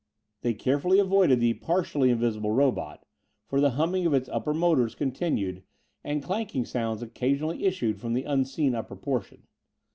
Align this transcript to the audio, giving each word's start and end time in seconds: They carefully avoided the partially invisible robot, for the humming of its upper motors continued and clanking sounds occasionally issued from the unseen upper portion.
They 0.41 0.55
carefully 0.55 0.97
avoided 0.97 1.39
the 1.39 1.53
partially 1.53 2.09
invisible 2.09 2.49
robot, 2.51 3.05
for 3.45 3.61
the 3.61 3.69
humming 3.77 4.07
of 4.07 4.15
its 4.15 4.27
upper 4.29 4.51
motors 4.51 4.95
continued 4.95 5.61
and 6.03 6.23
clanking 6.23 6.65
sounds 6.65 7.03
occasionally 7.03 7.65
issued 7.65 7.99
from 8.01 8.13
the 8.15 8.23
unseen 8.23 8.73
upper 8.73 8.95
portion. 8.95 9.43